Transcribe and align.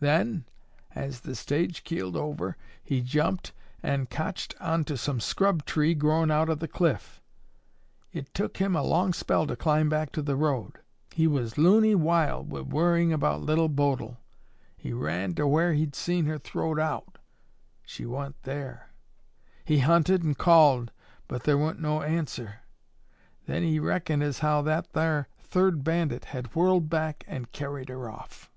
Then, 0.00 0.44
as 0.94 1.20
the 1.20 1.34
stage 1.34 1.82
keeled 1.82 2.14
over, 2.14 2.58
he 2.82 3.00
jumped 3.00 3.54
an' 3.82 4.04
cotched 4.04 4.54
onto 4.60 4.96
some 4.96 5.18
scrub 5.18 5.64
tree 5.64 5.94
growin' 5.94 6.30
out 6.30 6.50
o' 6.50 6.54
the 6.54 6.68
cliff. 6.68 7.22
It 8.12 8.34
tuk 8.34 8.58
him 8.58 8.76
a 8.76 8.82
long 8.82 9.14
spell 9.14 9.46
to 9.46 9.56
climb 9.56 9.88
back 9.88 10.12
to 10.12 10.20
the 10.20 10.36
road. 10.36 10.80
He 11.14 11.26
was 11.26 11.56
loony 11.56 11.94
wild 11.94 12.50
wi' 12.50 12.60
worryin' 12.60 13.12
about 13.14 13.40
Little 13.40 13.70
Bodil. 13.70 14.18
He 14.76 14.92
ran 14.92 15.34
to 15.36 15.46
whar 15.46 15.72
he'd 15.72 15.94
seen 15.94 16.26
her 16.26 16.36
throwed 16.38 16.78
out. 16.78 17.16
She 17.82 18.04
wa'n't 18.04 18.36
thar. 18.42 18.90
He 19.64 19.78
hunted 19.78 20.22
an' 20.22 20.34
called, 20.34 20.92
but 21.28 21.44
thar 21.44 21.56
wa'n't 21.56 21.80
no 21.80 22.02
answer. 22.02 22.56
Then 23.46 23.62
he 23.62 23.78
reckoned 23.80 24.22
as 24.22 24.40
how 24.40 24.60
that 24.62 24.92
thar 24.92 25.28
third 25.38 25.82
bandit 25.82 26.26
had 26.26 26.54
whirled 26.54 26.90
back 26.90 27.24
an' 27.26 27.46
carried 27.46 27.88
her 27.88 28.10
off." 28.10 28.50